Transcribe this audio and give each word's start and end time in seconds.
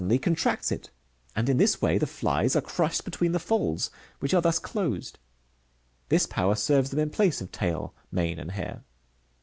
259 0.03 1.99
the 1.99 2.07
flies 2.07 2.55
are 2.55 2.61
crushed 2.61 3.05
between 3.05 3.33
the 3.33 3.39
folds 3.39 3.91
which 4.17 4.33
are 4.33 4.41
thus 4.41 4.57
closed. 4.57 5.19
This 6.09 6.25
power 6.25 6.55
serves 6.55 6.89
them 6.89 6.97
in 6.99 7.11
place 7.11 7.39
of 7.39 7.51
tail, 7.51 7.93
mane, 8.11 8.39
and 8.39 8.49
hair. 8.49 8.83